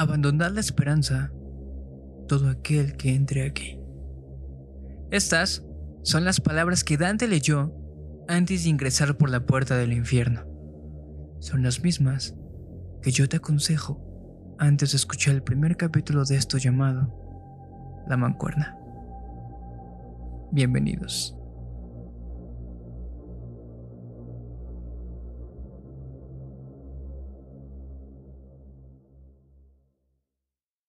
abandonad 0.00 0.52
la 0.52 0.60
esperanza 0.60 1.30
todo 2.26 2.48
aquel 2.48 2.96
que 2.96 3.14
entre 3.14 3.46
aquí. 3.46 3.78
Estas 5.10 5.62
son 6.02 6.24
las 6.24 6.40
palabras 6.40 6.84
que 6.84 6.96
Dante 6.96 7.28
leyó 7.28 7.74
antes 8.26 8.64
de 8.64 8.70
ingresar 8.70 9.16
por 9.18 9.28
la 9.28 9.44
puerta 9.44 9.76
del 9.76 9.92
infierno. 9.92 10.46
Son 11.40 11.62
las 11.62 11.82
mismas 11.82 12.34
que 13.02 13.10
yo 13.10 13.28
te 13.28 13.36
aconsejo 13.36 14.56
antes 14.58 14.92
de 14.92 14.96
escuchar 14.96 15.34
el 15.34 15.42
primer 15.42 15.76
capítulo 15.76 16.24
de 16.24 16.36
esto 16.36 16.56
llamado 16.56 18.04
La 18.08 18.16
Mancuerna. 18.16 18.76
Bienvenidos. 20.52 21.39